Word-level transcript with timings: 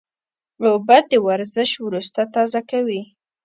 اوبه 0.65 0.97
د 1.11 1.13
ورزش 1.27 1.71
وروسته 1.87 2.21
تازه 2.35 2.61
کوي 2.71 3.01